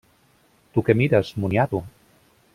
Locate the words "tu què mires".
0.77-1.31